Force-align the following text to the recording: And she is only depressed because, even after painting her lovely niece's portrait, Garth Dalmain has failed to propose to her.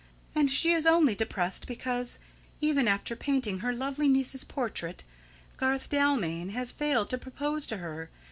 And 0.33 0.49
she 0.49 0.71
is 0.71 0.87
only 0.87 1.13
depressed 1.13 1.67
because, 1.67 2.17
even 2.59 2.87
after 2.87 3.15
painting 3.15 3.59
her 3.59 3.71
lovely 3.71 4.07
niece's 4.09 4.43
portrait, 4.43 5.03
Garth 5.57 5.91
Dalmain 5.91 6.49
has 6.53 6.71
failed 6.71 7.11
to 7.11 7.19
propose 7.19 7.67
to 7.67 7.77
her. 7.77 8.09